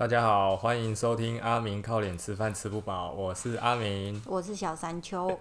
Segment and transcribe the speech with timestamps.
[0.00, 4.18] 大家好，欢迎收听阿明靠脸吃饭吃不饱，我是阿明。
[4.24, 5.38] 我是小山丘，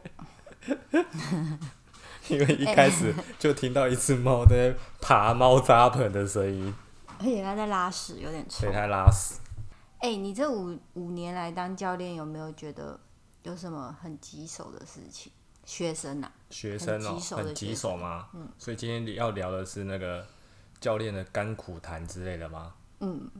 [2.27, 6.75] 因为一开始就听到一只猫在爬猫砂盆的声音，
[7.19, 8.73] 而且它在拉屎，有点臭所以。
[8.73, 9.35] 它拉屎。
[9.99, 12.99] 哎、你这五五年来当教练，有没有觉得
[13.43, 15.31] 有什么很棘手的事情？
[15.63, 18.27] 学生啊，学生哦、很棘手的很棘手吗？
[18.33, 18.45] 嗯。
[18.57, 20.27] 所以今天要聊的是那个
[20.81, 22.73] 教练的甘苦谈之类的吗？
[22.99, 23.31] 嗯，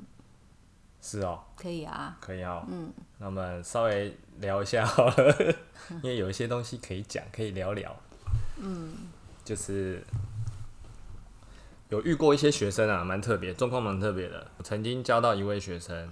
[1.02, 2.64] 是哦，可以啊，可以哦。
[2.70, 5.56] 嗯，那我们稍微聊一下好了，
[6.04, 7.96] 因为有一些东西可以讲，可以聊聊。
[8.58, 8.94] 嗯。
[9.46, 10.04] 就是
[11.90, 14.52] 有遇过一些学生啊，蛮特别，状况蛮特别的。
[14.58, 16.08] 我曾经教到一位学生，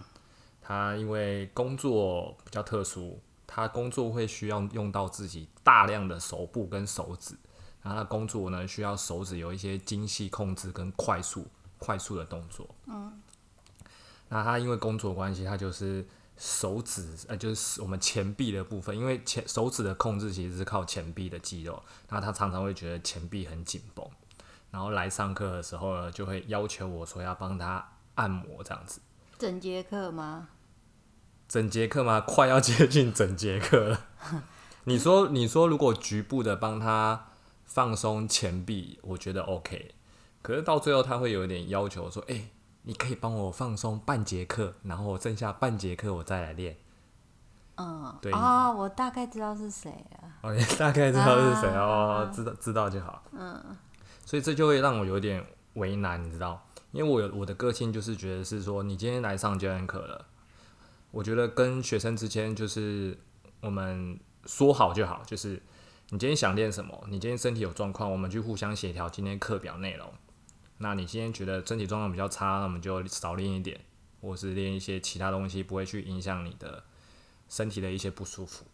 [0.61, 7.35] 他因为工作比较特殊，他工作会需要用到自己大量的手部跟手指，
[7.83, 11.45] 然后他工作呢需要手指有一些精细控制跟快速
[11.77, 12.67] 快速的动作。
[12.87, 13.21] 嗯。
[14.29, 16.05] 那他因为工作关系，他就是
[16.37, 24.05] 手指呃，就是我们前臂的部分，因为前手指的控制其实是靠前臂的肌肉，那他常常会觉得前臂很紧绷，
[24.71, 28.99] 然后来上课的时候呢，就会要求我说要帮他按摩这样子。
[29.39, 30.49] 整节课吗？
[31.47, 32.19] 整节课吗？
[32.19, 34.05] 快要接近整节课了。
[34.83, 37.27] 你说，你说，如果局部的帮他
[37.65, 39.95] 放松前臂，我觉得 OK。
[40.41, 42.49] 可是到最后，他会有一点要求说：“哎、
[42.87, 46.77] 你可以帮我放松半节课，然后剩下半节课我再来练。
[47.75, 53.21] 嗯，对哦，我大概知道是谁了。”哦，你大概知道是谁哦啊，知道知道就好。
[53.33, 53.61] 嗯。
[54.25, 56.65] 所以这就会让我有点为难，你知道？
[56.93, 60.25] 因为我有我的个性就是觉得是说，你今天来上教练课了，
[61.11, 63.19] 我觉得跟学生之间就是
[63.59, 65.61] 我们说好就好，就是
[66.11, 70.09] 你今天想练什么，你今天身体有状况，我们去互相协调今天课表内容。
[70.79, 73.79] 那你今天觉得身体状况比较差，那我们就少练一点，
[74.21, 76.83] 或是练一些其他东西，不会去影响你的
[77.49, 78.65] 身体的一些不舒服。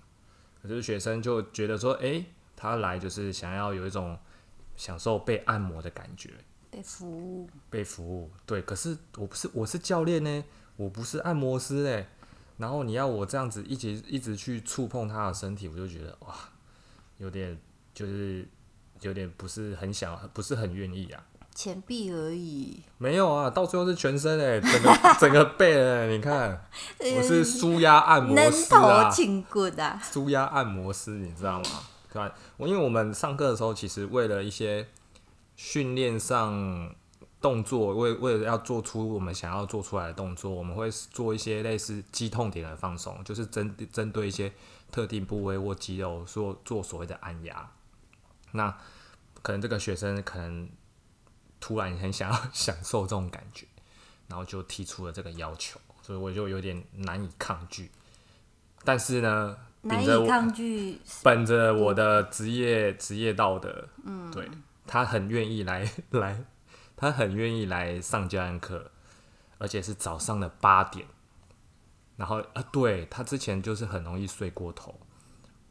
[0.61, 4.17] 可是学生就觉得说，诶，他来就是想要有一种
[4.75, 6.31] 享受被按摩的感觉，
[6.71, 8.31] 被服务，被服务。
[8.45, 10.43] 对，可是我不是，我是教练呢，
[10.75, 12.07] 我不是按摩师哎。
[12.57, 16.35] 然后你要我这样子一直一直去触碰他的身体，我就觉得哇，
[17.17, 17.59] 有点
[17.93, 18.47] 就是
[19.01, 21.25] 有点不是很想，不是很愿意啊。
[21.53, 22.81] 前臂而已。
[22.97, 26.65] 没有啊，到最后是全身哎，整个 整个背哎，你看，
[26.99, 29.09] 我是舒压按摩师啊
[30.01, 31.65] 舒压按摩师，你知道吗？
[32.11, 32.33] 对吧？
[32.57, 34.87] 我因为我们上课的时候，其实为了一些
[35.55, 36.93] 训练上
[37.41, 44.51] 动作，为为了要做出我们想要做出来的动作，我们会做一些类似肌痛点的放松，就是针针对一些
[44.91, 47.69] 特定部位或肌肉做做所谓的按压。
[48.51, 48.75] 那
[49.41, 50.69] 可能这个学生可能
[51.63, 53.65] 突然很想要享受这种感觉，
[54.27, 57.89] 然后就提出了这个要求，所以我就有点难以抗拒。
[58.83, 60.99] 但是呢，难秉着我以抗拒。
[61.23, 64.45] 本着我的职业职业道德，嗯，对
[64.85, 66.43] 他很愿意来 来，
[66.97, 68.91] 他很愿意来上教案课，
[69.57, 71.07] 而且是早上的八点。
[72.17, 74.99] 然后啊，对他之前就是很容易睡过头，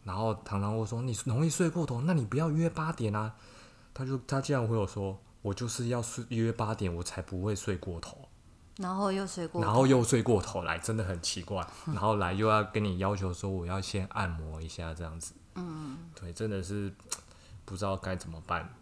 [0.04, 3.34] 然后常常会说你容易睡过头，那你不要约八点啊。
[3.92, 8.28] 他就他竟然会有说，我就是要睡约八点，我才不会睡过头。
[8.78, 11.66] 然后又睡过头，然后又睡过头来，真的很奇怪。
[11.86, 16.90] 然后来又要跟你要求说我要先按摩一下这样子，嗯，对，真的是
[17.66, 18.74] 不知道该怎么办。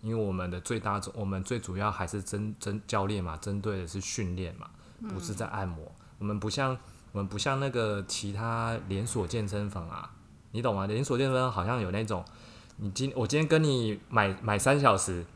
[0.00, 4.70] 因为我们的最大，我们最主要还是针针教练嘛，针对的是训练嘛，
[5.08, 5.90] 不是在按摩。
[6.18, 6.78] 我们不像
[7.10, 10.08] 我们不像那个其他连锁健身房啊，
[10.52, 10.86] 你懂吗？
[10.86, 12.24] 连锁健身房好像有那种，
[12.76, 15.26] 你今我今天跟你买买三小时，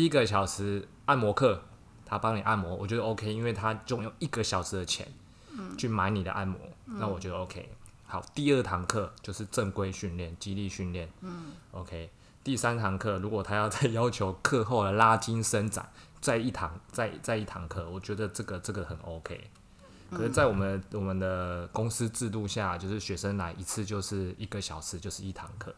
[0.00, 1.62] 第一个小时按摩课，
[2.06, 5.06] 他帮你按摩，我觉得 OK，因为他就用一个小时的钱
[5.76, 7.68] 去买你的按摩，那我觉得 OK。
[8.06, 12.10] 好，第二堂课就是正规训练，肌力训练，嗯，OK。
[12.42, 15.86] 第三堂课，如果他要再 要求课后的拉筋伸展，
[16.18, 19.50] 再一堂再再一堂课，我觉得这个这个很 OK。
[20.10, 25.74] 可是，在我们我们的公司制度下，就是学生来一次就是一个小时，就是一堂课。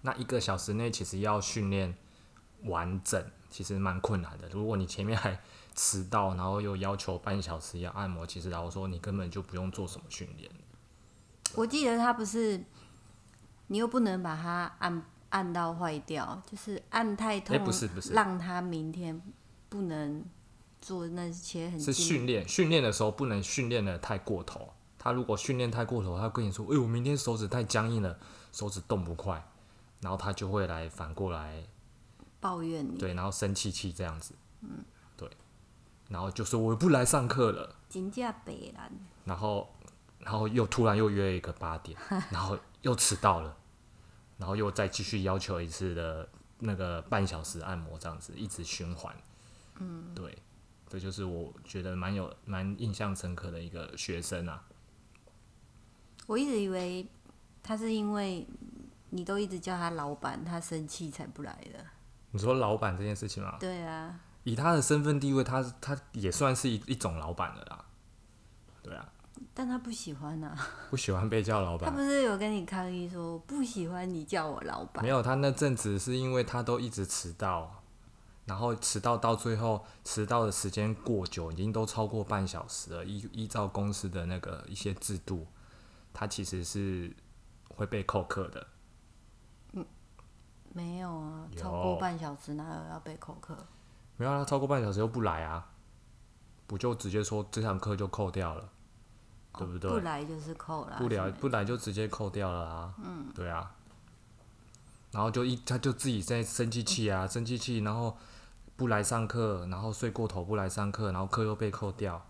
[0.00, 1.94] 那一个小时内其实要训练
[2.64, 4.48] 完整，其实蛮困难的。
[4.48, 5.38] 如果你前面还
[5.74, 10.50] 迟到，然后又要求半小时要按摩，其实老实说，你根本就不用做什么训练。
[11.54, 12.62] 我记得他不是，
[13.68, 19.20] 你又不能把它按按到坏掉，就是按太痛，哎不是不是让他明天
[19.68, 20.24] 不能
[20.80, 24.72] 做那些很是训练，训练的时候不能训练的太过头。
[24.98, 28.18] 他如果训练太过头，他跟你说：“哎、我明天手指太僵硬了，
[28.52, 29.42] 手指动不快。”
[30.02, 31.64] 然后他就会来反过来
[32.40, 32.98] 抱怨你。
[32.98, 34.34] 对，然后生气气这样子。
[34.62, 34.84] 嗯，
[35.16, 35.30] 对。
[36.08, 38.90] 然后就说我不来上课了，金价北兰，
[39.24, 39.72] 然后
[40.18, 41.96] 然后又突然又约一个八点，
[42.30, 43.56] 然后又迟到了，
[44.38, 46.28] 然后又再继续要求一次的
[46.58, 49.14] 那个半小时按摩，这样子一直循环。
[49.78, 50.36] 嗯，对，
[50.88, 54.64] 这就是我觉得蛮有蛮印象深刻的一个学生啊。
[56.26, 57.06] 我一直以为
[57.62, 58.46] 他是因为
[59.10, 61.86] 你都一直叫他老板，他生气才不来的。
[62.32, 63.56] 你说老板这件事情吗？
[63.58, 67.84] 对啊，以他的身份地位，他他也算是一一种老板了啦。
[68.82, 69.12] 对啊，
[69.52, 70.56] 但他不喜欢啊。
[70.90, 71.90] 不喜欢被叫老板。
[71.90, 75.02] 他不是有跟你抗议说不喜欢你叫我老板？
[75.02, 77.82] 没有，他那阵子是因为他都一直迟到，
[78.44, 83.04] 然后迟到到最后，迟到的时间过久，已经都超过半小时了。
[83.04, 85.46] 依依照公司的那个一些制度，
[86.12, 87.14] 他其实是
[87.68, 88.66] 会被扣课的。
[90.72, 93.56] 没有啊，有超过半小时哪有要被扣课？
[94.16, 95.66] 没有啊，他超过半小时又不来啊，
[96.66, 98.68] 不就直接说这堂课就扣掉了，
[99.58, 99.90] 对不对？
[99.90, 100.96] 不来就是扣了。
[100.98, 102.94] 不来不来就直接扣掉了啊。
[103.02, 103.74] 嗯，对啊。
[105.10, 108.16] 然后就一他就自己在生气气啊，生气气，然后
[108.76, 112.24] 不来上课，然后睡过头不来上课，然后课又被扣掉，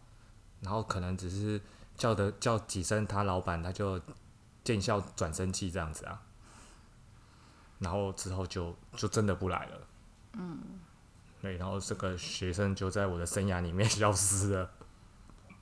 [0.60, 1.60] 然后可能只是
[1.94, 4.00] 叫的叫几声他老板，他就
[4.64, 6.22] 见笑转生气这样子啊。
[7.80, 9.80] 然后之后就就真的不来了。
[10.34, 10.60] 嗯。
[11.42, 14.70] 对，然后这个学生就在我的生涯里面 消失了。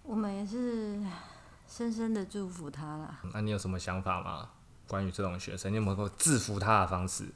[0.03, 1.01] 我们也是
[1.67, 3.21] 深深的祝福他啦。
[3.33, 4.51] 那你有什么想法吗？
[4.89, 7.29] 关于这种学生，你有没有够制服他的方式？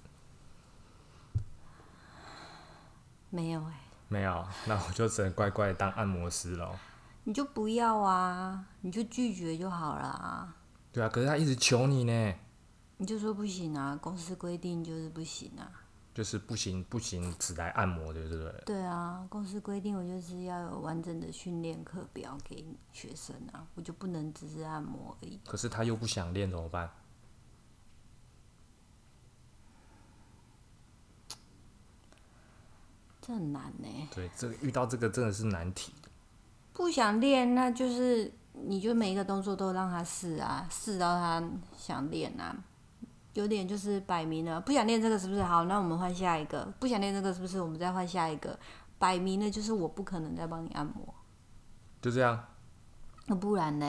[3.31, 6.75] 没有哎、没有，那我就只能乖乖当按摩师喽。
[7.25, 10.57] 你就不要啊，你就拒绝就好了啊。
[10.93, 12.35] 对啊，可是他一直求你呢，
[13.03, 15.69] 你就说不行啊，公司规定就是不行啊。
[16.15, 18.63] 就是不行不行，只来按摩，对不对？
[18.65, 25.41] 对啊，公司规定我就是要有完整的训练课表给学生啊，我就不能只是按摩而已。
[25.45, 26.89] 可是他又不想练怎么办？
[33.21, 35.93] 这很难呢、对，这个遇到这个真的是难题。
[36.73, 41.43] 不想练，那就是你就每一个动作都让他试啊，试到他
[41.77, 42.63] 想练啊。
[43.35, 45.43] 有点就是摆明了不想练这个是不是？
[45.43, 46.65] 好，那我们换下一个。
[46.79, 47.61] 不想练这个是不是？
[47.61, 48.59] 我们再换下一个。
[48.99, 51.15] 摆明了就是我不可能再帮你按摩，
[52.01, 52.45] 就这样。
[53.27, 53.87] 那不然呢？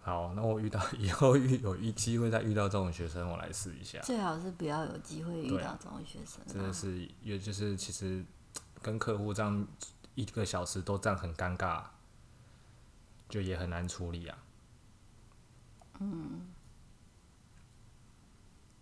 [0.00, 3.98] 好，那我遇到以后遇有一机会再遇到这种学生，我来试一下。
[4.00, 6.72] 最好是不要有机会遇到这种学生、真的啊。
[6.72, 8.24] 是，也就是其实
[8.80, 9.66] 跟客户这样
[10.14, 11.82] 一个小时都这样很尴尬，
[13.28, 14.38] 就也很难处理啊。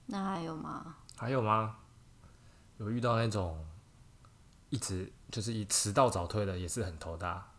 [0.06, 0.96] 那还有吗？
[1.16, 1.76] 还有吗？
[2.78, 3.66] 有遇到那种
[4.70, 7.52] 一直就是以迟到早退的，也是很头大。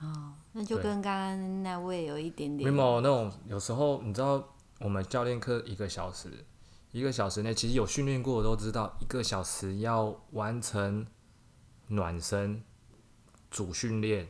[0.00, 2.76] 哦那就跟刚刚那位有一点没点。
[2.76, 6.44] 有那种有时候你知道，我们教练课一个小时，
[6.90, 11.06] 一个小时内其实有训练过的都知道，一个小时要完成
[11.86, 12.62] 暖身、
[13.50, 14.28] 主训练，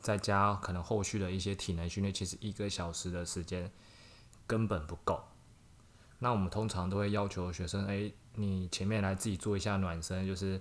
[0.00, 3.72] 再加可能后续的一些体能训练，其实一个小时的时间
[4.46, 5.22] 根本不够。
[6.24, 10.58] 那我们通常都会要求学生，哎、你前面来自己做一下暖身，就是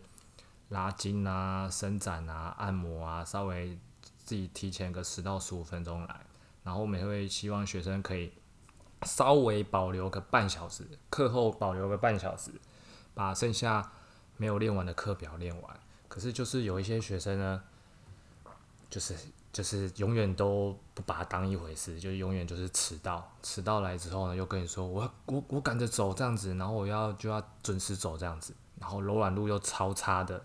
[0.68, 3.80] 拉筋啊、伸展啊、按摩啊，稍微
[4.26, 6.20] 自己提前个十到十五分钟来。
[6.66, 8.34] 然后我们也会希望学生可以
[9.04, 12.52] 稍微保留个半小时，课后保留个半小时，
[13.14, 13.90] 把剩下
[14.36, 15.80] 没有练完的课表练完。
[16.10, 17.64] 可是就是有一些学生呢，
[18.90, 19.16] 就是
[19.54, 30.44] 就是永远都不把它当一回事，就永远就是迟到，迟到来之后呢，又跟你说我要我我赶着走这样子，然后我要就要准时走这样子，然后柔软度又超差的，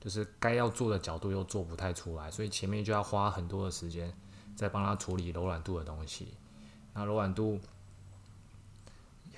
[0.00, 4.16] 就是该要做的角度又做不太出来，所以前面就要花很多的时间
[4.54, 6.34] 在帮他处理柔软度的东西，
[6.92, 7.58] 那柔软度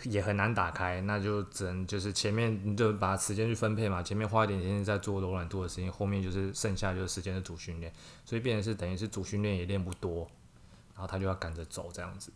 [0.05, 7.93] 也很难打开，那就只能就是前面你就把时间去分配嘛，前面花一点时间在做柔软度的事情，后面就是剩下就是时间的主训练，
[8.25, 10.29] 所以变成是等于是主训练也练不多，
[10.95, 12.31] 然后他就要赶着走这样子，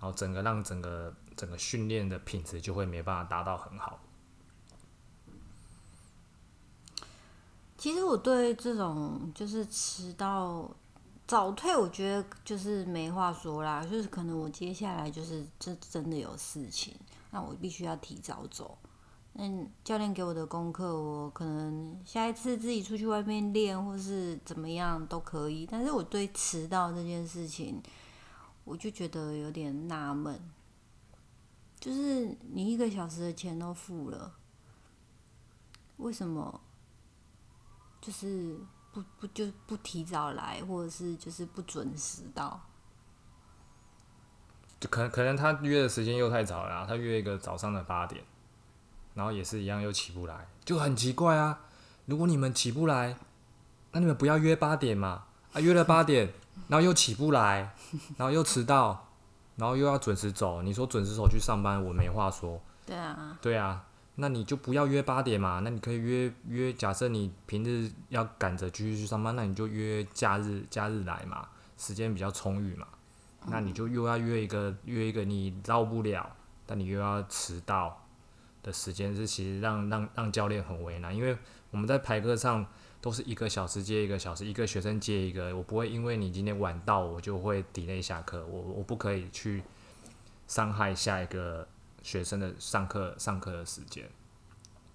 [0.00, 4.00] 然后整个让整个整个训练的品质就会没办法达到很好。
[7.76, 10.70] 其实我对这种就是迟到
[11.26, 13.84] 早退，我觉得就是没话说啦。
[13.84, 16.94] 就是可能我接下来就是这真的有事情，
[17.30, 18.76] 那我必须要提早走。
[19.34, 25.66] 嗯，教练给我的功课，我可能下一次自己出去外面练，或是怎么样都可以。
[25.68, 27.82] 但是我对迟到这件事情，
[28.64, 30.40] 我就觉得有点纳闷。
[31.80, 34.34] 就是你一个小时的钱都付了，
[35.96, 36.60] 为什么？
[38.00, 38.56] 就是
[38.94, 42.60] 不不就不提早来，或者是就是不准时到。
[44.78, 48.22] 就可能可能他约的时间又太早了、啊，他约一个早上的八点，
[49.14, 51.58] 然后也是一样又起不来，就很奇怪啊。
[52.06, 53.16] 如果你们起不来，
[53.90, 56.32] 那你们不要约八点嘛，啊约了八点，
[56.68, 57.74] 然后又起不来，
[58.16, 59.08] 然后又迟到，
[59.56, 62.60] 然后又要准时走，你说准时走去上班，我没话说。
[62.86, 63.82] 对啊，对啊，
[64.16, 72.86] 那你就不要约八点嘛，那你可以约约，假设你平日要赶着继续去上班，那你就约假日假日来嘛，时间比较充裕嘛。
[73.46, 78.06] 那你就又要约一个约一个你到不了，但你又要迟到
[78.62, 81.36] 的时间，是其实让让让教练很为难，因为
[81.70, 82.64] 我们在排课上
[83.02, 89.62] 都是一个小时接一个小时，一个学生接一个，我不会因为你今天晚到，我就会 delay 下课，我我不可以去
[90.46, 91.68] 伤害下一个
[92.04, 94.08] 学生的上课上课的时间，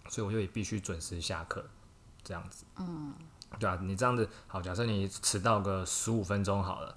[0.08, 1.66] 所以我就也必须准时下课，
[2.24, 2.64] 这样子。
[2.78, 3.14] 嗯，
[3.60, 6.96] 对啊，你这样子好，假设你迟到个十五分钟好了。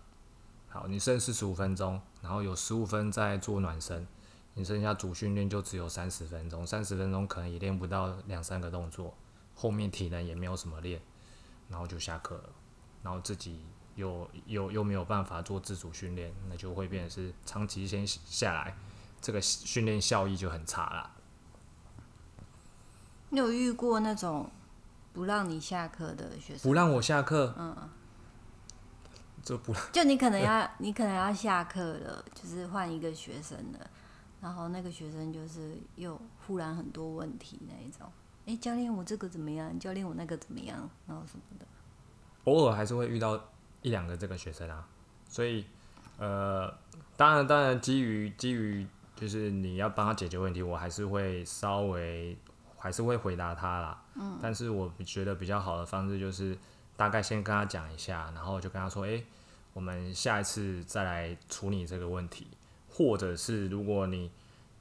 [0.68, 4.06] 好，你剩四十五分钟，然后有十五分在做暖身，
[4.54, 9.14] 你剩下主训练就只有三十分钟，三十分钟可能也练不到两三个动作，
[9.54, 10.98] 后面体能也没有什么练，
[11.68, 12.48] 然后就下课了，
[13.02, 13.66] 然后自己
[13.96, 18.74] 又又又没有办法做自主训练，那就会变成是长期先下来，
[19.22, 21.10] 这个训练效益就很差啦。
[23.30, 24.50] 你有遇过那种
[25.14, 26.68] 不让你下课的学生？
[26.68, 27.74] 不让我下课，嗯，
[29.42, 33.90] 这不 就你可能要你可能要下课了，就是换一个学生了，
[34.40, 38.12] 然后那个学生就是又忽然很多问题那一种。
[38.44, 39.78] 哎、教练我这个怎么样？
[39.78, 40.76] 教练我那个怎么样？
[41.06, 41.66] 然后什么的。
[42.44, 43.40] 偶尔还是会遇到
[43.82, 44.84] 一两个这个学生啊，
[45.28, 45.64] 所以
[46.18, 46.68] 呃，
[47.16, 48.84] 当然当然基于基于
[49.22, 52.36] 就是你要帮他解决问题，我还是会稍微
[52.76, 54.02] 还是会回答他啦。
[54.16, 54.36] 嗯。
[54.42, 56.58] 但是我觉得比较好的方式就是
[56.96, 59.24] 大概先跟他讲一下，然后就跟他说，诶，
[59.74, 62.48] 我们下一次再来处理这个问题，
[62.88, 64.28] 或者是如果你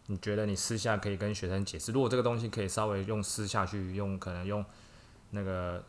[0.08, 4.66] 你觉得你私下可以跟学生解释，如果这个东西可以稍微用私下去用，可能用
[5.30, 5.84] 那个。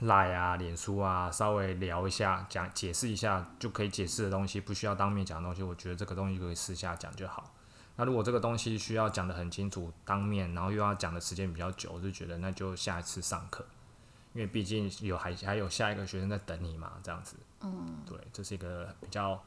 [0.00, 7.52] 赖啊、脸书啊，稍微聊一下，讲解释一下就可以解释的东西，不需要当面讲的东西，我觉得这个东西可以私下讲就好。
[7.96, 13.66] 那如果这个东西需要讲的很清楚，当面，然后又要讲的时间比较久，我就觉得那就下一次上课，
[14.34, 17.36] 因为毕竟有还还有下一个学生在等你嘛，这样子。
[17.62, 17.98] 嗯。
[18.06, 19.42] 对，这是一个比较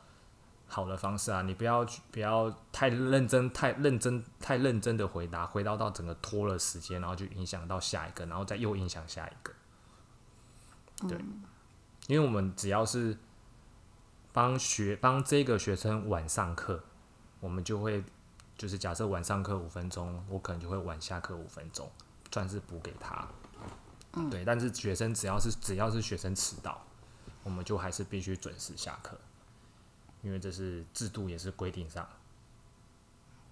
[0.67, 9.53] 好的方式啊，你不要不要太认真、太认真、太认真的回答，回答到整个拖了时间，然后就影响到下一个，然后再又影响下一个。
[11.07, 11.17] 对，
[12.07, 13.17] 因为我们只要是
[14.31, 16.83] 帮学帮这个学生晚上课，
[17.39, 18.03] 我们就会
[18.57, 21.89] 就是假设晚上课五分钟，我可能就会晚下课五分钟，
[22.31, 23.27] 算是补给他。
[24.13, 26.81] 嗯，对，但是学生只要是只要是学生迟到，
[27.43, 29.17] 我们就还是必须准时下课，
[30.21, 32.07] 因为这是制度也是规定上。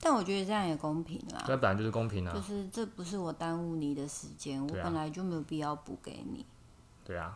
[0.02, 2.34] 但我觉得这样也公平啦，这本来就是公平啊。
[2.34, 6.46] 就是这不是我耽误你的时间，我本来就没有必要补给你。
[7.10, 7.36] 对啊，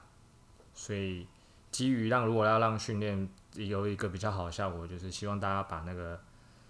[0.76, 1.26] 所以
[1.72, 6.22] 基于让如果要让训练有一个比较好的效果，就是希望大家把那个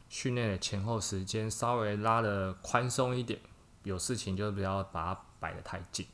[0.08, 3.38] 训练的前后时间稍微拉的宽松一点，
[3.84, 6.08] 有事情就不要把它摆得太紧。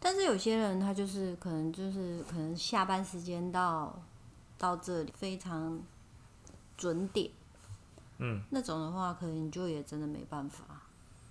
[0.00, 4.02] 但是有些人他就是可能就是可能下班时间到
[4.56, 5.78] 到这里非常
[6.78, 7.30] 准点，
[8.16, 10.64] 嗯，那种的话可能你就也真的没办法。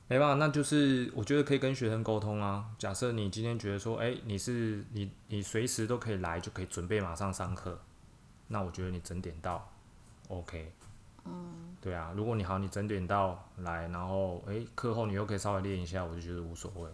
[0.08, 2.70] 没办法，那就是我觉得可以跟学生沟通啊。
[2.78, 7.80] 假设你今天觉得说，哎、你是你你随时都可以来，就可以准备马上上课，
[8.48, 9.68] 那我觉得你整点到
[10.28, 10.72] ，OK。
[11.26, 16.90] 嗯，对啊，如果你好，你整点到来，然后哎课后你又可以稍微练一下，我就觉得无所谓。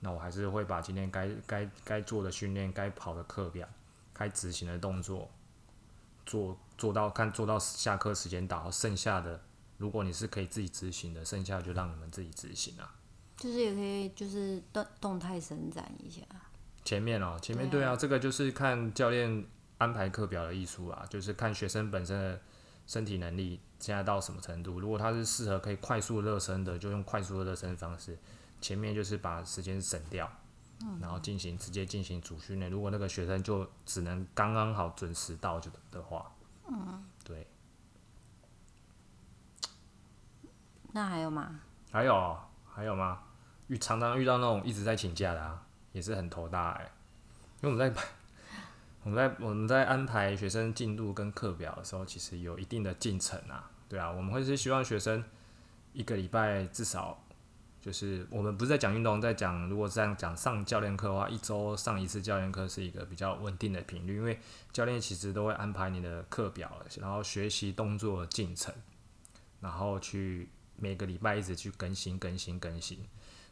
[0.00, 3.68] 那我还是会把今天该该该做的训练、该跑的课表、
[4.12, 5.30] 该执行的动作
[6.26, 9.40] 做做到，看做到下课时间到，剩下的
[9.78, 12.94] 如果你是可以自己执行的，剩下就让你们自己执行啊。
[13.36, 16.22] 就是也可以就是动动态伸展一下。
[16.84, 19.44] 前面哦，前面对啊这个就是看教练
[19.78, 22.40] 安排课表的艺术啊，就是看学生本身的
[22.86, 24.80] 身体能力现在到什么程度。
[24.80, 28.16] 如果他是适合可以快速热身的，就用快速的热身方式。
[28.60, 30.30] 前面就是把时间省掉，
[30.98, 32.70] 然后进行直接进行主训练。
[32.70, 36.34] 如果那个学生就只能刚刚好准时到就的话，
[36.66, 37.46] 嗯，对。
[40.96, 41.60] 那还有吗？
[41.92, 43.20] 还有还有吗？
[43.66, 45.62] 遇常常遇到那种一直在请假的啊，
[45.92, 46.90] 也是很头大哎、
[47.60, 48.02] 因为我们在排
[49.04, 55.22] 我们在我们在安排学生进度跟课表的时候，其实有一定的进程啊，对啊，我们会是希望学生
[55.92, 57.22] 一个礼拜至少
[57.78, 64.40] 就是我们不是在讲运动，在讲如果这样讲上教练课的话，一周上一次教练课是一个比较稳定的频率，因为
[64.72, 68.74] 教练其实都会安排你的课表，然后学习动作进程，
[69.60, 70.48] 然后去
[70.78, 72.98] 每个礼拜一直去更新更新更新。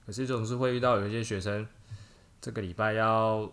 [0.07, 1.67] 可是总是会遇到有一些学生，
[2.41, 3.51] 这个礼拜要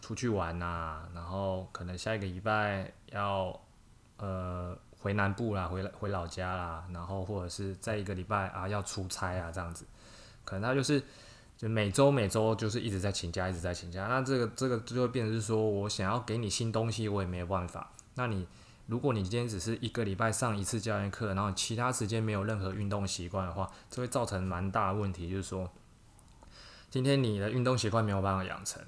[0.00, 3.60] 出去玩呐，然后可能下一个礼拜要
[4.18, 9.84] 呃回南部啦，回回老家啦，然后或者是在一个礼拜啊要出差啊这样子。
[10.44, 11.02] 可能他就是
[11.56, 14.06] 就每周每周就是一直在请假，一直在请假。
[14.06, 17.90] 那这个这个就会变成是说我想要给你新东西，我也没有办法。
[18.14, 18.46] 那你
[18.90, 25.70] 如果你今天只是一个礼拜上一次教练课，然后其他时间没有任何运动习惯的话，这会造成蛮大的问题，就是说
[26.90, 28.82] 今天你的运动习惯没有办法养成。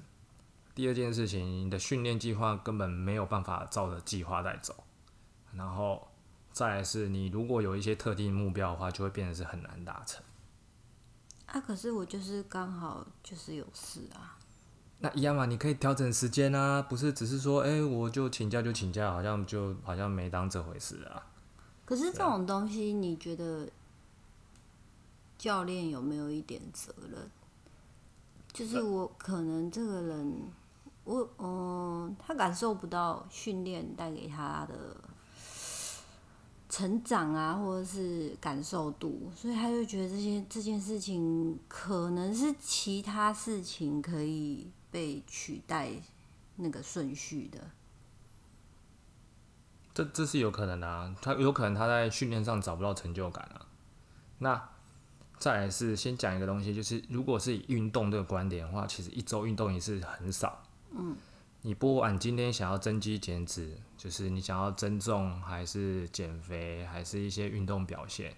[0.75, 4.83] 第二件事情，你的训练计划根本没有办法照着计划在走。
[5.53, 6.09] 然后
[6.51, 10.21] 再来是你如果有一些特定目标的话，就会变得是很难达成。
[11.45, 14.37] 啊，可是我就是刚好就是有事啊。
[15.03, 21.21] 那一样嘛，你可以调整时间啊，不是只是说，哎，我就请假就请假，好像就好像没当这回事啊。
[21.83, 23.67] 可是这种东西，你觉得
[25.37, 27.29] 教练有没有一点责任？
[28.53, 30.41] 就是我可能这个人，
[31.03, 34.95] 我嗯，他感受不到训练带给他的。
[36.69, 45.89] 成长啊，或者是感受度，所以他就觉得这些这件事情可能是其他事情可以被取代
[46.55, 47.59] 那个顺序的。
[49.93, 53.65] 这这是有可能的啊，他有可能他在训练上找不到成就感啊。
[54.37, 54.69] 那
[55.37, 60.63] 再来是先讲一个东西，就是如果是以运动这个观点的话，其实一周运动一次很少。
[60.91, 61.17] 嗯。
[61.65, 68.35] 你不管今天想要增肌减脂，就是你想要增重，还是减肥，还是一些运动表现，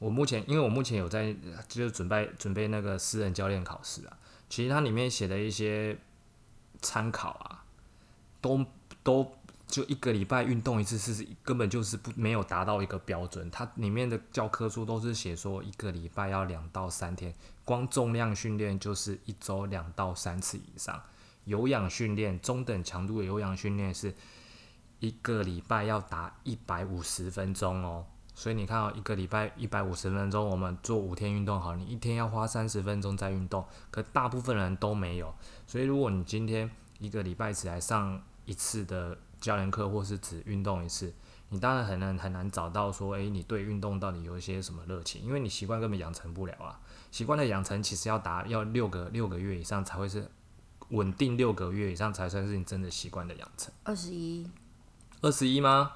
[0.00, 1.32] 我目前因为我目前有在
[1.68, 4.18] 就是准备准备那个私人教练考试啊，
[4.50, 5.96] 其实它里面写的一些
[6.82, 7.64] 参考啊，
[8.42, 8.66] 都
[9.02, 9.32] 都
[9.68, 17.32] 就一个礼拜运动一次是根本就是不没有达到一个标准，它里面的教科书都是写说一个礼拜要两到三天，
[17.64, 21.00] 光重量训练就是一周两到三次以上。
[21.44, 24.12] 有氧训练，中等强度的有氧训练是
[24.98, 28.04] 一个礼拜要达一百五十分钟哦。
[28.40, 35.30] 所以你看到一个礼拜一百五十分钟，我们做五天运动好，你一天要花三十分钟在运动，可大部分人都没有。
[35.66, 41.12] 所以如果你今天一个礼拜只来上一次的教练课，或是只运动一次，
[41.50, 45.20] 你当然很难很难找到说，诶，你对运动到底有一些什么热情？
[45.20, 46.80] 因为你习惯根本养成不了啊。
[47.10, 50.26] 习惯的养成其实要达要六个六个月以上才会是。
[50.88, 53.72] 稳定六个月以上才算是你真的习惯的养成。
[53.84, 54.50] 二十一，
[55.20, 55.92] 二十一吗？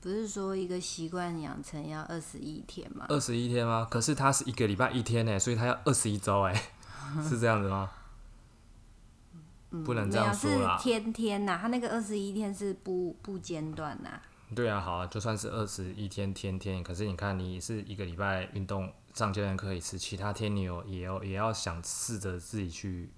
[0.00, 3.06] 不是说一个习惯养成要二十一天吗？
[3.08, 3.86] 二十一天吗？
[3.90, 6.54] 可是它是一个礼拜一天呢，所以它要二十一周哎，
[7.28, 7.90] 是这样子吗？
[9.84, 14.20] 不能这样说啦，天天呐，它那个二十一天是不不间断呐。
[14.54, 23.10] 对啊，好啊，就算是二十一天天天，可是你看你是一个礼拜运动上教练课一次，其他天你有也要也要想试着自己去。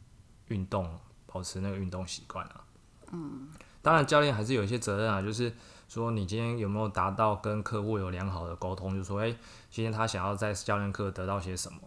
[0.49, 2.65] 运动，保持那个运动习惯啊。
[3.11, 3.49] 嗯，
[3.81, 5.51] 当然教练还是有一些责任啊，就是
[5.93, 9.37] 说你今天有没有达到跟客户有良好的沟通，就说，诶，
[9.71, 11.79] 今天他想要在教练课得到些什么？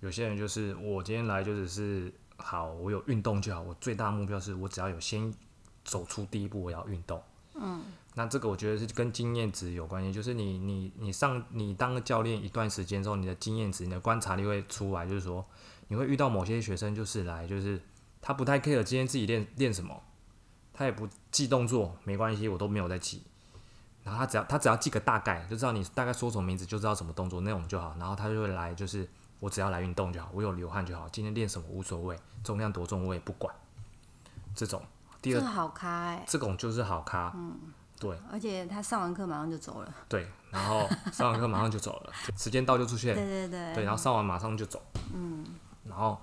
[0.00, 5.32] 有些人就是我今天来就只是好，我有运动就好，我最大目标是我只要有先
[5.84, 7.22] 走出第一步，我要运动。
[7.54, 7.80] 嗯，
[8.14, 15.46] 那这个我觉得是跟经验值有关系，就是你你你上你当教练一段时间之后，你的经验值、你的观察力会出来，就是说。
[15.86, 17.80] 你会遇到某些学生，就是来，就是
[18.20, 20.00] 他不太 care 今天自己练练什么，
[20.72, 23.22] 他也不记动作，没关系，我都没有在记。
[24.02, 27.94] 然后他只要他只要记个大概，就知道你大概说什么名字，就知道什么动作那种就好。
[27.98, 29.06] 然后他就会来，就是
[29.40, 31.06] 我只要来运动就好，我有流汗就好。
[31.10, 33.54] 今天练什么无所谓，重量多重我也不管。
[34.54, 34.82] 这种
[35.20, 37.58] 第二好咖哎，这种就是好咖，嗯，
[37.98, 38.18] 对。
[38.32, 39.94] 而且他上完课马上就走了。
[40.08, 43.14] 对，然后上完课马上就走了， 时间到就出现。
[43.14, 43.74] 对对对。
[43.74, 44.82] 对，然后上完马上就走。
[45.14, 45.44] 嗯。
[45.84, 46.20] 然后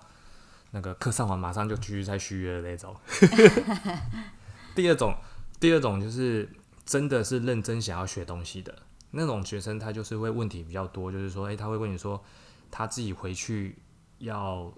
[0.71, 2.95] 那个课上完马上就继续再续约的那种。
[4.77, 5.17] 第二种，
[5.59, 6.47] 第二种就是
[6.85, 12.23] 真的是认真想要学东西的那种学生，他就是会问题比较多，就是说，诶，他会问你说
[12.69, 13.75] 他自己回去
[14.19, 14.71] 要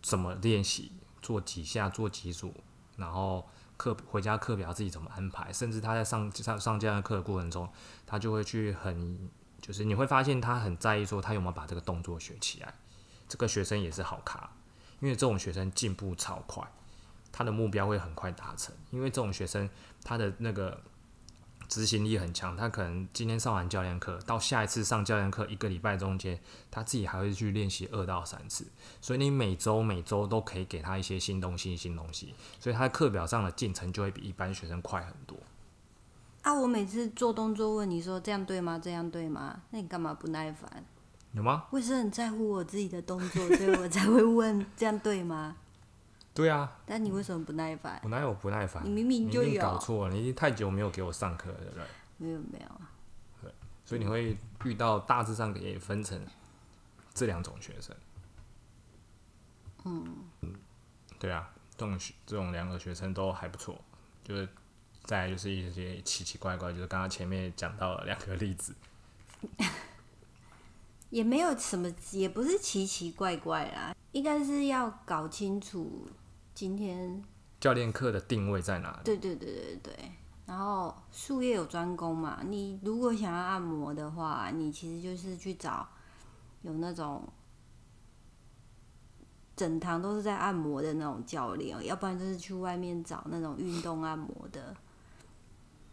[0.00, 2.54] 怎么练习，做几下，做几组，
[2.96, 7.68] 然后课回家课表自己怎么安排，甚至他在上上上这样的课的过程中，
[8.06, 9.28] 他就会去很，
[9.60, 12.72] 就是你会发现他很在意说他有没有把这个动作学起来。
[13.28, 14.56] 这个学生也是好卡，
[15.00, 16.66] 因为这种学生进步超快，
[17.36, 18.72] 他的目标会很快达成。
[18.92, 19.68] 因为这种学生
[20.04, 20.80] 他的那个
[21.68, 26.38] 执行力很强，他可能今天上完教练课，到下一次上教练课一个礼拜中间，
[26.70, 28.66] 他自己还会去练习二到三次，
[29.00, 35.36] 所以你每周每周都可以给他一些新东西、新东西，所以他课表上的进程就会比一般学生快很多。
[36.42, 38.78] 啊，我每次做动作问你说这样对吗？
[38.78, 39.62] 这样对吗？
[39.70, 40.84] 那你干嘛不耐烦？
[41.32, 41.64] 有吗？
[41.70, 45.56] 我是很在乎我自己的动作，所以我才会问这样对吗？
[46.34, 48.00] 对啊，但你为什么不耐烦？
[48.02, 48.84] 我哪有不耐烦？
[48.84, 51.84] 你明明就你一定搞，错了，你已经太久没有给我上课了，对不对？
[52.16, 52.90] 没有没有啊，
[53.40, 53.52] 对
[53.84, 56.20] 所以你会遇到大致上也分成
[57.12, 57.94] 这两种学生。
[59.84, 60.24] 嗯，
[61.20, 63.80] 对啊，这种学这种两个学生都还不错，
[64.24, 64.48] 就是
[65.04, 68.74] 再来就是一些奇奇怪怪，就是刚刚前面讲到了两个例子，
[71.10, 76.08] 也没有什么，也不是奇奇怪怪啦，应该是要搞清楚
[76.54, 77.22] 今天
[77.60, 78.98] 教练课的定位在哪里？
[79.04, 80.12] 对对对对对。
[80.46, 85.88] 然后术业有专攻嘛，你如果想要按摩的话，你其实就是去找
[86.62, 87.26] 有那种
[89.56, 94.76] 整堂都是在按摩的那种教练，要不然就是去外面找那种运动按摩的。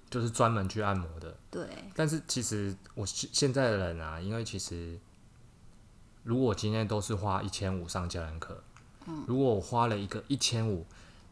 [0.10, 1.38] 就是专门去按摩的。
[1.50, 5.00] 对，但是其实我现现在的人啊，因为其实
[6.24, 8.62] 如果今天都是花一千五上教练课，
[9.27, 10.85] 如果我花了一个一千五，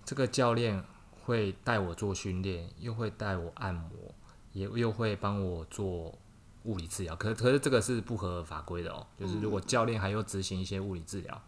[0.04, 0.84] 这个教练
[1.24, 3.90] 会带我做训练，又会带我按摩，
[4.54, 6.18] 也又会帮我做
[6.64, 7.16] 物理治疗。
[7.16, 11.42] 可可是这个是不合法规的哦，就是如果教练还要执行一些物理治疗，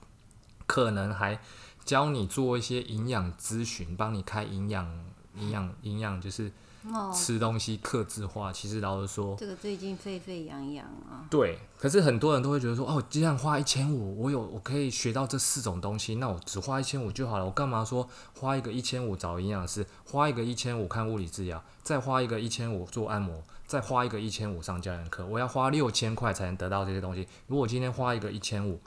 [0.68, 1.40] 可能还
[1.84, 5.06] 教你做一些营养咨询，帮你开营养
[5.36, 6.52] 营养营养就是。
[6.84, 11.28] 哦，吃东西克制化，其实老实说，这个最近沸沸扬扬啊。
[11.30, 11.60] 对。
[11.78, 17.46] 可是很多人都会觉得说，哦，既然花一千五，我有我可以学到这四种东西，那我只花一千五就好了。
[17.46, 18.08] 我干嘛说
[18.40, 25.26] 花一个一千五找营养师，花一个一千五看物理治疗，再花一个一千五做按摩，再花一个一千五上教练课？
[25.26, 27.28] 我要花六千块才能得到这些东西。
[27.48, 28.80] 如果今天花一个一千五，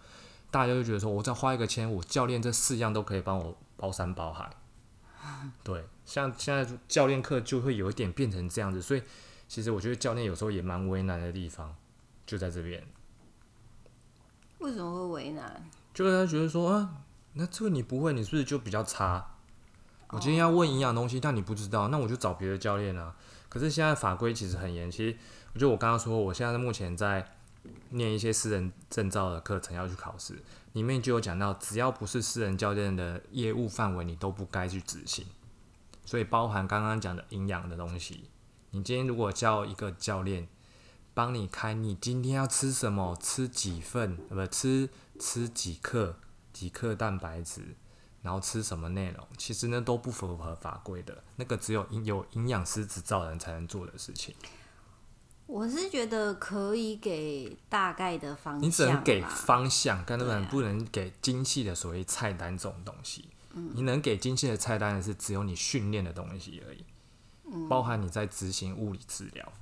[0.50, 4.50] 大家就觉得说，我再花一个千五，教练这四样都可以帮我包山包海。
[5.62, 9.02] 对，像现在教练课就会有一点变成这样子，所以
[9.48, 11.74] 其实我觉得教练有时候也蛮为难的地方，
[12.26, 12.82] 就在这边，
[14.58, 15.68] 为什么会为难？
[15.92, 17.02] 就是他觉得说啊，
[17.34, 19.32] 那这个你不会，你是不是就比较差？
[20.10, 23.14] 我今天要问营养东西，但你不知道，那我就找别的教练啊。
[23.48, 25.16] 可是现在法规其实很严，其实
[25.52, 27.37] 我觉得我刚刚说，我现在目前在
[27.90, 30.34] 念一些私人证照的课程要去考试，
[30.74, 35.24] 里面就有讲到，只要不是私人教练的业务范围，你都不该去执行。
[36.04, 38.28] 所以包含刚刚讲的营养的东西，
[38.70, 40.48] 你今天如果叫一个教练
[41.14, 46.16] 帮你开，你今天要吃什么，吃几份，不吃吃几克
[46.52, 47.76] 几克蛋白质，
[48.22, 54.34] 然后吃什么内容，其实呢都不符合法规的，那个只有有营养师执照人才能做的事情。
[55.46, 63.26] 我是觉得可以给大概的方向，你只能给方向，根本不能给精细的所谓菜单这种东西。
[63.52, 66.85] 你能给精细的菜单的是只有你训练的东西而已，
[67.68, 69.52] 包含你在执行物理治疗。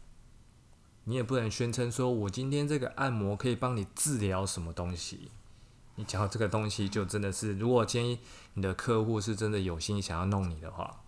[1.05, 5.31] 你也不能宣称说我今天这个按摩可以帮你治疗什么东西。
[5.97, 8.21] 你讲到这个东西，就真的是，如果建议
[8.55, 11.03] 你的客户是真的有心想要弄你的话，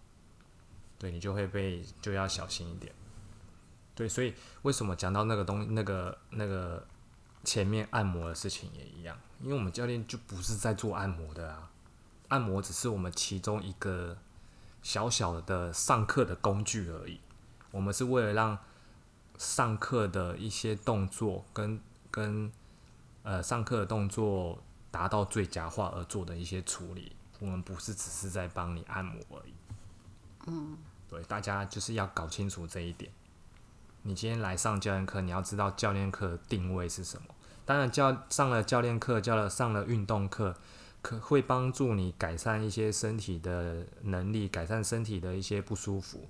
[0.99, 2.93] 对你就会被就要小心一点。
[3.95, 6.85] 对，所以为什么讲到那个东那个那个
[7.45, 11.71] 前面按摩的事情也一样，因为我们教练就不是在做按摩的啊，
[12.29, 14.17] 按摩只是我们其中一个
[14.83, 17.21] 小小的上课的工具而已。
[17.71, 18.59] 我们是为了让
[19.39, 21.81] 上课的一些动作跟
[22.11, 22.53] 跟
[23.23, 29.55] 呃上课的动作达到最佳化而做的一些处理，我们不是只是在帮你按摩而已。
[30.47, 30.77] 嗯，
[31.09, 33.11] 对，大家就是要搞清楚这一点。
[34.07, 37.29] 你今天来上教练课，你要知道教练课的定位是什么。
[37.65, 40.55] 当然教上了教练课，教了上了运动课，
[41.01, 46.29] 可会帮助你改善一些身体的能力，改善身体的一些不舒服。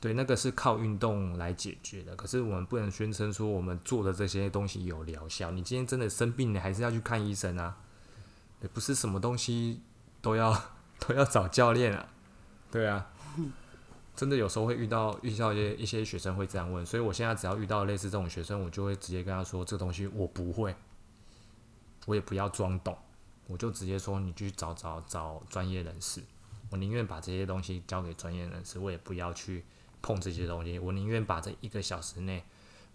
[0.00, 2.16] 对，那个是靠运动来解决的。
[2.16, 5.50] 可是我们不能宣称说我们做的这些东西有疗效。
[5.50, 7.76] 你今天真的生病，你还是要去看医生啊。
[8.58, 9.82] 对，不是什么东西
[10.22, 10.58] 都要
[10.98, 12.08] 都要找教练啊。
[12.70, 13.06] 对啊。
[14.14, 20.74] 真的有时候会遇到遇到一些一些学生会这样问，所以我现在只要遇到类似这种学生，我就会直接跟他说这个东西我不会，
[22.06, 22.96] 我也不要装懂，
[23.46, 26.22] 我就直接说你去找找找专业人士，
[26.70, 29.64] 我宁愿把这些东西交给专业人士，我也不要去
[30.02, 32.44] 碰这些东西，我宁愿把这一个小时内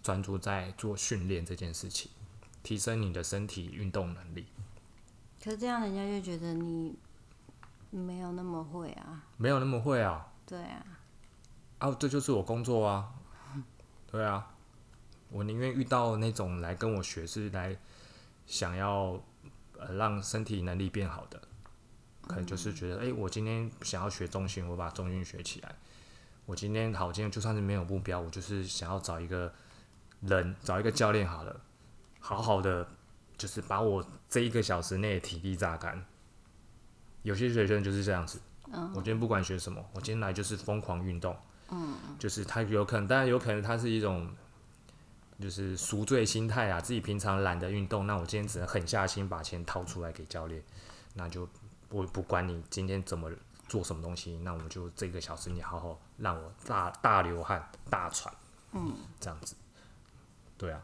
[0.04, 2.12] 专注在做训练这件事情，
[2.62, 4.46] 提升你的身体运动能力。
[5.44, 6.96] 可是这样人家就觉得你
[7.90, 9.24] 没有那么会啊。
[9.38, 10.86] 没有那么会啊，对啊，
[11.80, 13.14] 啊，这就是我工作啊，
[14.12, 14.48] 对啊，
[15.30, 17.78] 我宁愿遇到那种来跟我学是来
[18.46, 19.22] 想要
[19.78, 21.40] 呃让身体能力变好的，
[22.28, 25.76] 可能就是觉得，哎、我今天想要学中训，我把中训学起来。
[26.48, 29.54] 我今天好，今天就算是没有目标，我就是想要找一个
[30.22, 31.60] 人，找一个教练好了，
[32.20, 32.88] 好好的
[33.38, 36.06] 就是把我这一个小时内的体力榨干。
[37.24, 38.40] 有些学生就是这样子，
[38.72, 41.36] 我今天不管学什么，我今天来就是疯狂运动，
[42.18, 44.30] 就是他有可能，当然有可能他是一种
[45.40, 50.64] 就是赎罪心态啊，自己平常懒得运动，那我今天只能狠下心把钱掏出来给教练，
[51.14, 51.48] 那就
[51.90, 53.32] 不不管你今天怎么
[53.68, 58.34] 做什么东西，那我就这个小时你好好让我大大流汗、大喘，
[58.72, 59.56] 嗯，这样子，
[60.58, 60.82] 对啊，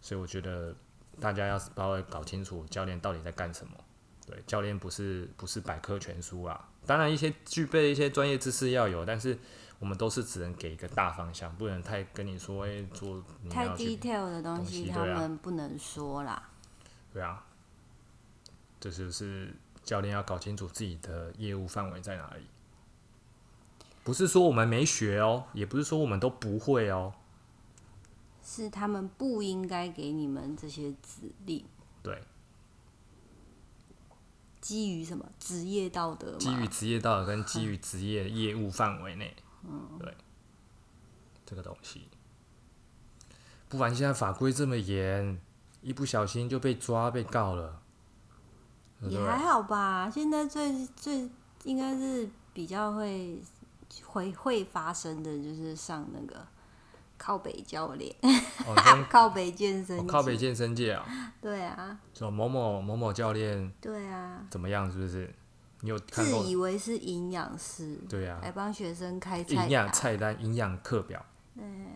[0.00, 0.74] 所以我觉得
[1.20, 3.72] 大家要稍微搞清楚教练到底在干什么。
[4.26, 9.36] 对，教练不是不是百科全书啊，当然一些具备一些专业知识要有，但是
[9.78, 16.50] 我们都是只能给一个大方向，不能太跟你说，哎、做太 detail 的东西他们不能说啦。
[17.12, 17.44] 对啊，
[18.78, 22.46] 这就是教练要搞清楚自己的业务范围在哪里。
[24.04, 27.12] 不是说我们没学哦，也不是说我们都不会哦。
[28.44, 31.64] 是他们不应该给你们这些指令，
[34.66, 36.36] 基于什么职业道德？
[36.38, 39.32] 基于职业道德跟基于职业业务范围内，
[39.96, 40.12] 对，
[41.46, 42.08] 这个东西，
[43.68, 45.40] 不然现在法规这么严，
[45.82, 47.80] 一不小心就被抓被告了，
[49.00, 49.20] 对对？
[49.20, 50.10] 也还好吧。
[50.10, 51.30] 现在最最
[51.62, 53.40] 应该是比较会
[54.04, 56.44] 会会发生的，就是上那个
[57.18, 58.74] 靠北教练、哦，
[59.10, 65.32] 靠北健身、哦靠北，健身界啊，对啊，说某某某某教练对啊，怎么样，是不是？
[65.80, 66.30] 你有看自？
[66.48, 71.24] 以为是营养师，对啊，来帮学生开营养，菜单、营养课表，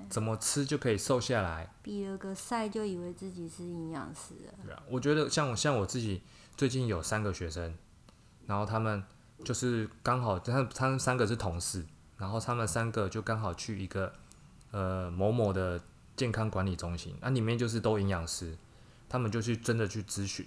[0.08, 1.72] 怎么吃就可以瘦下来？
[1.82, 4.54] 比了个赛就以为自己是营养师了。
[4.64, 6.22] 对啊，我觉得像我像我自己
[6.56, 7.74] 最近有三个学生，
[8.46, 9.02] 然后他们
[9.44, 11.84] 就是刚好，他他们三个是同事，
[12.18, 14.12] 然后他们三个就刚好去一个
[14.70, 15.80] 呃某某的
[16.16, 18.56] 健康管理中心，那、里面就是都营养师，
[19.08, 20.46] 他们就去真的去咨询，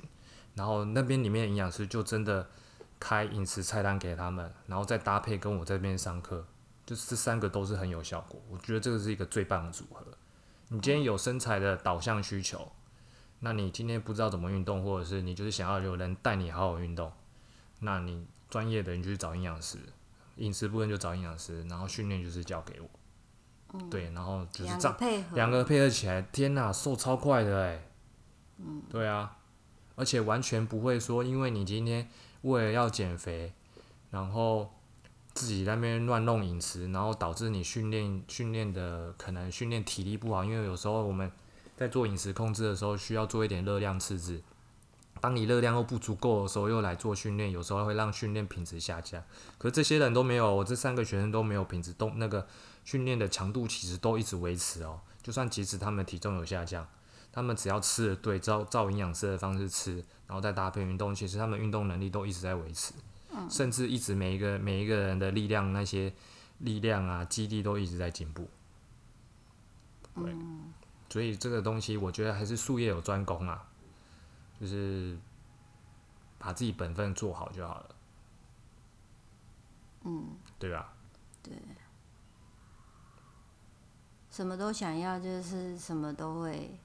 [0.56, 2.48] 然后那边里面营养师就真的
[3.00, 6.46] 开饮食菜单给他们，然后再搭配跟我这边上课，
[6.86, 10.06] 就是这三个都是很有效果，我觉得这个是一个最棒的组合。
[10.70, 12.72] 你今天有身材的导向需求，
[13.40, 17.12] 那你今天不知道怎么运动，或者是你就是想要有人带你好好运动，
[17.80, 19.78] 那你专业的你就去找营养师，
[20.38, 22.90] 饮食部分就找营养师，然后训练就是交给我，
[23.90, 27.84] 对，然后就是这样个配合，两个配合起来，天哪，瘦超快的哎，
[28.60, 29.38] 嗯，对啊，
[29.96, 32.08] 而且完全不会说，因为你今天
[32.42, 33.54] 为了要减肥，
[34.12, 34.72] 然后
[35.34, 41.32] 自己那边乱弄饮食，然后导致你训练训练的可能训练体力不好，因为有时候我们
[41.76, 44.42] 在做饮食控制的时候，需要做一点热量赤字。
[45.20, 49.24] 当你热量又不足够的时候，又来做训练，有时候会让训练品质下降。
[49.58, 52.46] 可是这些人都没有，我这三个学生都没有品质，都那个
[52.84, 55.00] 训练的强度其实都一直维持哦。
[55.22, 56.86] 就算即使他们体重有下降，
[57.32, 59.96] 他们只要吃的对，照照营养师的方式吃，
[60.28, 62.94] 然后再搭配运动，其实他们运动能力都一直在维持，
[63.50, 66.14] 甚至一直每一个每一个人的力量那些
[66.60, 68.50] 力量啊、肌力都一直在进步。
[70.16, 70.36] 对，
[71.10, 73.66] 所以这个东西我觉得还是术业有专攻啊，
[74.60, 75.18] 就是
[76.38, 77.96] 把自己本分做好就好了。
[80.04, 80.94] 嗯，对吧？
[84.34, 86.80] 什么都想要，就是什么都会，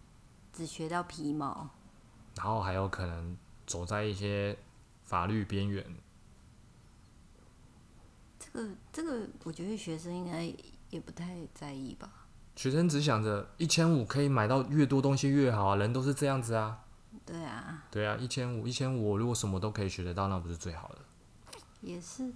[0.52, 1.66] 只学到皮毛。
[2.36, 3.34] 然后还有可能
[3.66, 4.54] 走在一些
[5.04, 5.82] 法律边缘，
[8.38, 10.42] 这个这个，我觉得学生应该
[10.90, 12.10] 也不太在意吧。
[12.54, 16.84] 学生只想着一千五可以买到越多东西越好啊，人都是这样子啊。
[17.24, 20.98] 对啊，对啊，一千五一千五，如果什么都可以学得到，那不是最好的？
[21.80, 22.30] 也是。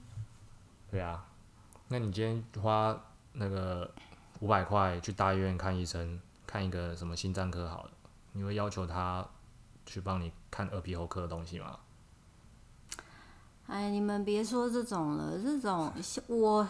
[0.91, 1.23] 对啊，
[1.89, 2.99] 那你今天花
[3.35, 3.91] 那个
[4.43, 7.91] 五百块去大医院看医生，看一个什么心脏科好了，
[8.33, 9.25] 你会要求他
[9.87, 11.79] 去帮你看耳鼻喉科的东西吗？
[13.69, 15.93] 哎，你们别说这种了，这种
[16.27, 16.69] 我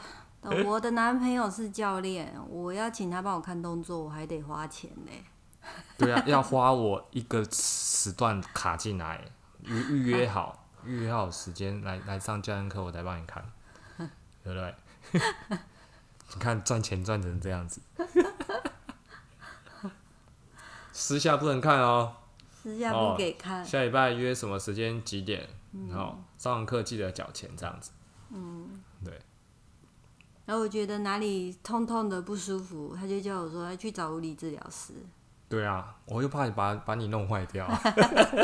[0.67, 5.11] 我的男朋友是教练，我要请他帮我看动作，我还得花钱呢。
[5.97, 9.25] 对啊，要花我一个时段卡进来，
[9.63, 13.43] 预预约好，预约好时间来来上教练课，我再帮你看，
[14.45, 14.75] 对不对？
[16.35, 17.81] 你看赚钱赚成这样子，
[20.93, 22.17] 私下不能看哦。
[22.51, 25.49] 私下哦不给看，下礼拜约什么时间几点？
[25.89, 27.91] 然后上完课记得缴钱，这样子。
[28.31, 29.21] 嗯，对。
[30.45, 34.93] 然后我觉得哪里痛痛的不舒服，他就叫我说要去找物理治疗师。
[35.49, 37.69] 对啊，我又怕把把你弄坏掉，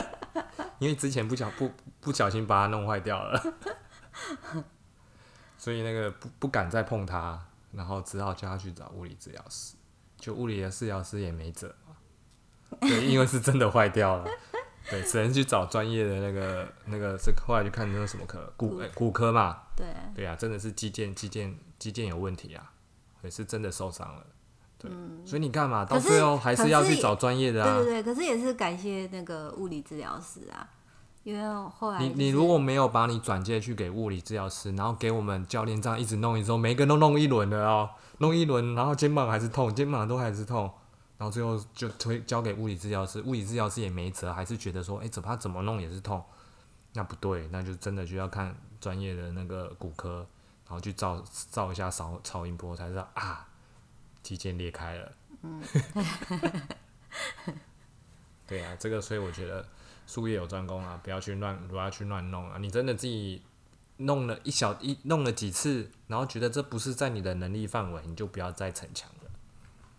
[0.79, 1.71] 因为之前不小不
[2.01, 3.55] 不小心把它弄坏掉了，
[5.57, 7.41] 所以那个不不敢再碰它，
[7.73, 9.75] 然后只好叫他去找物理治疗师。
[10.19, 11.95] 就物理的治疗师也没辙嘛，
[12.81, 14.29] 对，因为是真的坏掉了，
[14.91, 22.73] 对，只能去找专业的那个那个是后来就看那个什么科骨哎骨科嘛，对，对啊，真的是肌腱肌腱肌腱有问题啊，
[23.23, 24.27] 也，是真的受伤了，
[24.77, 24.91] 对，
[25.25, 25.85] 所以你干嘛？
[25.85, 27.77] 到最后还是要去找专业的啊。
[27.77, 28.03] 对对？
[28.03, 30.69] 对，可是也是感谢那个物理治疗师啊，
[31.25, 40.71] 因为后来、你就是、你如果没有把你转介去给物理治疗师，然后给我们教练这样一直弄一直弄，每一个都弄一轮的哦，弄一轮，然后肩膀还是痛，肩膀都还是痛，
[41.19, 46.23] 然后最后就推交给物理治疗师，物理治疗师也没辙，还是觉得说，哎、怎么他怎么弄也是痛，
[46.95, 50.27] 那不对，那就真的就要看专业的那个骨科，
[50.67, 53.47] 然后去照照一下超超音波才知道啊，
[54.23, 55.13] 肌腱裂开了。
[55.43, 55.63] 嗯，
[58.47, 59.65] 对啊，这个所以我觉得
[60.09, 62.57] 术业有专攻啊，不要去乱不要去乱弄啊！
[62.59, 63.43] 你真的自己
[63.99, 69.31] 弄了一小一弄了几次，然后觉得这不是在你的能力范围，你就不要再逞强了。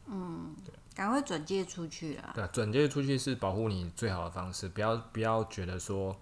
[0.08, 0.56] 嗯
[0.96, 2.32] 赶快转借出去啊！
[2.34, 6.18] 对啊，转借出去是保护你最好的方式，不要不要觉得说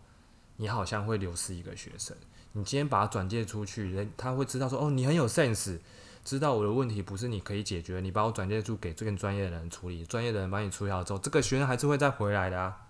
[0.57, 2.15] 你好像会流失一个学生。
[2.51, 5.79] 你今天把他转借出去，人他会知道说哦，你很有 sense，
[6.25, 12.86] 知道我的问题不是你可以解决，你把我转借出给这个专业的人处理，专业的人帮你处理好之后，这个学生还是会再回来的啊，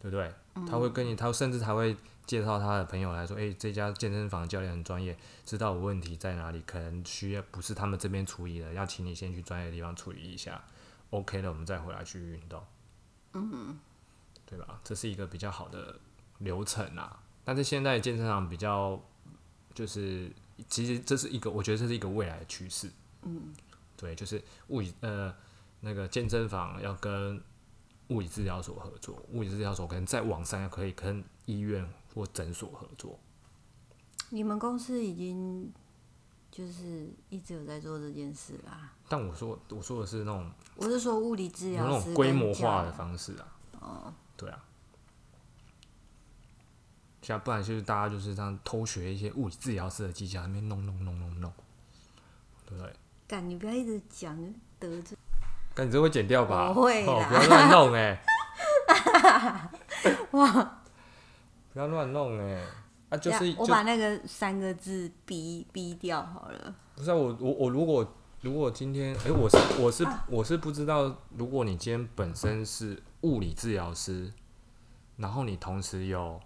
[0.00, 0.32] 对不对？
[0.66, 10.62] 他会跟你，他甚至还会介绍他的朋友来说，诶，这家健身房教练很专业，知道我问题在哪里，可能需要不是他们这边处理的，要请你先去专业的地方处理一下。
[11.10, 12.64] OK 了，我们再回来去运动，
[13.34, 13.78] 嗯，
[14.46, 14.80] 对吧？
[14.84, 15.98] 这是一个比较好的
[16.38, 17.22] 流程啊。
[17.44, 19.00] 但是现在健身房比较，
[19.74, 20.30] 就是
[20.68, 22.88] 其实这是一个，我觉得这是一个未来的趋势，
[23.22, 23.52] 嗯，
[23.96, 25.34] 对，就是物理呃
[25.80, 27.42] 那个健身房要跟
[28.10, 33.18] 物理治疗所合作，物理治疗所可能在网上也可以跟医院或诊所合作，
[34.28, 35.72] 你们公司已经
[36.50, 38.92] 就是一直有在做这件事啦。
[39.08, 43.56] 但我说我说的是那种我是说物理治疗那种规模化的方式啊。
[43.80, 44.64] 哦，对啊。
[47.22, 51.52] 像不然就是大家就是这样偷学一些物理治疗师的技巧，那边弄弄弄弄弄，
[52.66, 52.92] 对不对？
[53.28, 54.36] 干，你不要一直讲
[54.78, 55.16] 得罪。
[55.80, 56.74] 但你这会剪掉吧？
[56.74, 58.22] 不会啦哦，不要乱弄哎、
[60.32, 60.82] 哇！
[61.72, 62.62] 不要乱弄哎、
[63.08, 66.74] 啊，就是就我把那个三个字逼逼掉好了。
[66.94, 68.06] 不是啊，我我我如果
[68.42, 74.30] 如果今天哎、我是我是我是不知道，如果你今天本身是物理治疗师，
[75.16, 76.38] 然后你同时有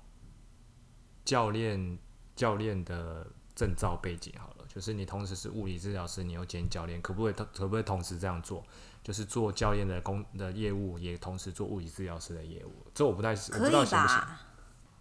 [1.25, 1.99] 教练
[2.37, 8.65] 教练的证照背景好了，就是你同时是物理治疗师，你又兼教练，可不可以可不可以同时这样做？
[9.03, 14.19] 就是做教练的工的业务，也同时做物理治疗师的业务，这我不太我不知道行不行。
[14.19, 14.41] 吧？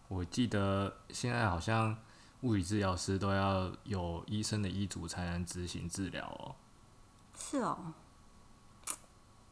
[0.10, 1.98] 我记得现在好像
[2.42, 6.56] 物理治疗师都要有医生的医嘱才能执行治疗哦。
[7.36, 7.94] 是哦。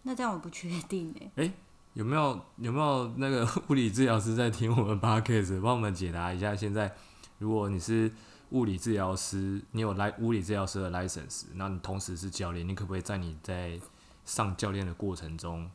[0.04, 1.52] 那这样我不确定哎。
[1.94, 6.56] 有没有有没有那个 物理治疗师在听我们 podcast，帮我们解答一下？
[6.56, 6.96] 现在
[7.38, 8.10] 如果你是
[8.52, 13.80] 物理治疗师，你有来物理治疗师的 license，那你同时是教练，你可不可以在你在
[14.26, 15.70] 上教练的过程中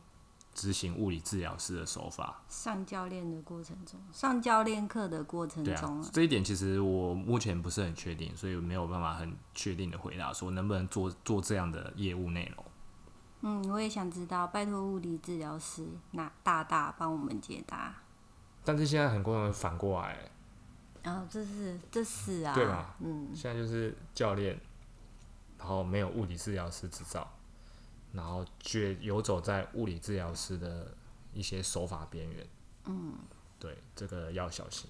[0.53, 2.41] 执行物理治疗师的手法？
[2.47, 12.65] 上教练的过程中，上教练课的过程中啊，这一点其实我目前不是很确定，所以没有办法很确定的回答说能不能做做这样的业务内容。
[13.41, 17.95] 嗯，我也想知道，拜托物理治疗师那大大帮我们解答。
[18.63, 20.31] 但是现在很多人反过来，
[21.07, 22.93] 然后这是这是啊，对吧？
[22.99, 24.59] 嗯，现在就是教练，
[25.57, 27.25] 然后没有物理治疗师执照，
[28.11, 30.91] 然后却游走在物理治疗师的
[31.31, 32.45] 一些手法边缘。
[32.87, 33.13] 嗯，
[33.57, 34.89] 对，这个要小心。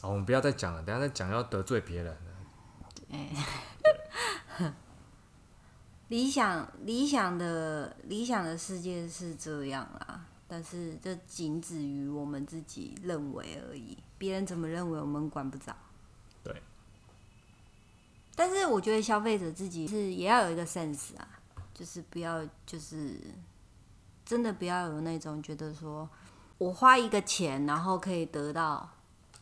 [0.00, 2.20] 好，我们不要再讲了，等下再讲要得罪别人了。
[6.08, 15.72] 理想理想的理想的世界是这样啦，但是这仅止于我们自己认为而已，别人怎么认为我们管不着。
[16.42, 16.60] 对。
[18.34, 21.38] 但是我觉得消费者自己是也要有一个 sense 啊，
[21.72, 23.16] 就是不要就是
[24.24, 26.08] 真的不要有那种觉得说
[26.58, 28.90] 我花一个钱然后可以得到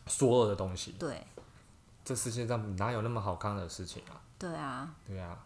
[0.05, 1.25] 所有的东西，对
[2.05, 4.21] 这世界上哪有那么好看的事情啊？
[4.37, 5.43] 对啊，对啊，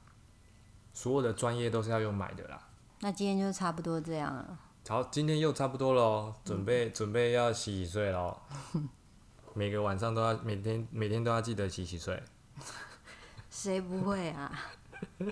[0.93, 2.67] 所有的专业都是要用买的啦。
[2.99, 4.59] 那今天就差不多这样了。
[4.89, 8.37] 好，今天又差不多喽，准备、准备要洗洗睡喽。
[9.55, 12.21] 每个晚上都要，每天每天都要记得洗洗睡。
[13.49, 14.51] 谁不会啊？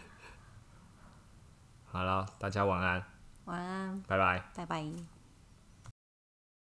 [1.91, 3.03] 好了，大家晚安，
[3.45, 4.43] 晚安，拜拜。
[4.55, 5.20] 拜拜。